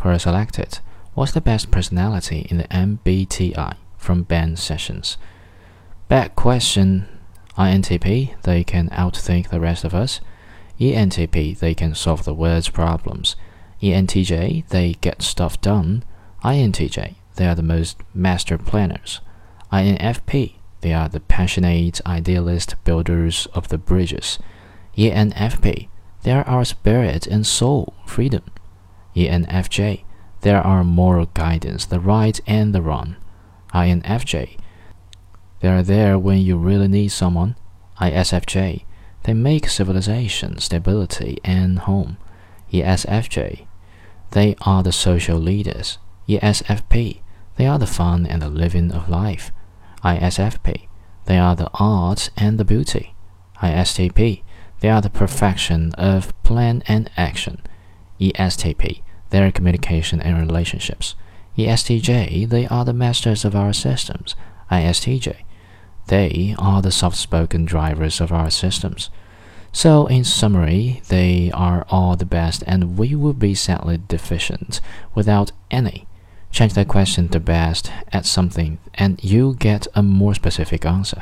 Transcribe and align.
Quora 0.00 0.18
selected. 0.18 0.78
What's 1.12 1.32
the 1.32 1.42
best 1.42 1.70
personality 1.70 2.46
in 2.48 2.56
the 2.56 2.64
MBTI 2.68 3.76
from 3.98 4.22
Ben 4.22 4.56
Sessions? 4.56 5.18
Bad 6.08 6.34
question. 6.34 7.06
INTP, 7.58 8.40
they 8.40 8.64
can 8.64 8.88
outthink 8.88 9.50
the 9.50 9.60
rest 9.60 9.84
of 9.84 9.94
us. 9.94 10.22
ENTP, 10.80 11.58
they 11.58 11.74
can 11.74 11.94
solve 11.94 12.24
the 12.24 12.32
world's 12.32 12.70
problems. 12.70 13.36
ENTJ, 13.82 14.66
they 14.68 14.94
get 15.02 15.20
stuff 15.20 15.60
done. 15.60 16.02
INTJ, 16.42 17.16
they 17.36 17.46
are 17.46 17.54
the 17.54 17.62
most 17.62 17.98
master 18.14 18.56
planners. 18.56 19.20
INFP, 19.70 20.54
they 20.80 20.94
are 20.94 21.10
the 21.10 21.20
passionate 21.20 22.00
idealist 22.06 22.74
builders 22.84 23.48
of 23.52 23.68
the 23.68 23.76
bridges. 23.76 24.38
ENFP, 24.96 25.88
they 26.22 26.32
are 26.32 26.48
our 26.48 26.64
spirit 26.64 27.26
and 27.26 27.46
soul, 27.46 27.92
freedom. 28.06 28.44
ENFJ, 29.20 30.04
there 30.42 30.62
are 30.62 30.84
moral 30.84 31.26
guidance, 31.26 31.84
the 31.86 32.00
right 32.00 32.40
and 32.46 32.74
the 32.74 32.82
wrong. 32.82 33.16
INFJ, 33.74 34.58
they 35.60 35.68
are 35.68 35.82
there 35.82 36.18
when 36.18 36.38
you 36.38 36.56
really 36.56 36.88
need 36.88 37.08
someone. 37.08 37.56
ISFJ, 38.00 38.84
they 39.24 39.34
make 39.34 39.68
civilization, 39.68 40.58
stability, 40.58 41.38
and 41.44 41.80
home. 41.80 42.16
ESFJ, 42.72 43.66
they 44.30 44.56
are 44.62 44.82
the 44.82 44.92
social 44.92 45.38
leaders. 45.38 45.98
ESFP, 46.28 47.20
they 47.56 47.66
are 47.66 47.78
the 47.78 47.86
fun 47.86 48.26
and 48.26 48.40
the 48.40 48.48
living 48.48 48.92
of 48.92 49.08
life. 49.08 49.52
ISFP, 50.02 50.88
they 51.26 51.38
are 51.38 51.54
the 51.54 51.70
art 51.74 52.30
and 52.36 52.58
the 52.58 52.64
beauty. 52.64 53.14
ISTP, 53.62 54.42
they 54.80 54.88
are 54.88 55.02
the 55.02 55.10
perfection 55.10 55.92
of 55.94 56.32
plan 56.42 56.82
and 56.88 57.10
action. 57.16 57.60
ESTP, 58.18 59.02
they 59.30 59.42
are 59.42 59.50
communication 59.50 60.20
and 60.20 60.38
relationships. 60.38 61.14
ESTJ, 61.56 62.48
they 62.48 62.66
are 62.66 62.84
the 62.84 62.92
masters 62.92 63.44
of 63.44 63.56
our 63.56 63.72
systems. 63.72 64.34
ISTJ, 64.70 65.36
they 66.06 66.54
are 66.58 66.82
the 66.82 66.92
soft 66.92 67.16
spoken 67.16 67.64
drivers 67.64 68.20
of 68.20 68.32
our 68.32 68.50
systems. 68.50 69.10
So, 69.72 70.06
in 70.06 70.24
summary, 70.24 71.02
they 71.08 71.50
are 71.52 71.86
all 71.88 72.16
the 72.16 72.24
best, 72.24 72.64
and 72.66 72.98
we 72.98 73.14
would 73.14 73.38
be 73.38 73.54
sadly 73.54 74.00
deficient 74.08 74.80
without 75.14 75.52
any. 75.70 76.06
Change 76.50 76.74
that 76.74 76.88
question 76.88 77.28
to 77.28 77.38
best, 77.38 77.92
add 78.12 78.26
something, 78.26 78.78
and 78.94 79.22
you 79.22 79.54
get 79.58 79.86
a 79.94 80.02
more 80.02 80.34
specific 80.34 80.84
answer. 80.84 81.18